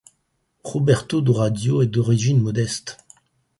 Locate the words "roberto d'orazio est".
0.63-1.85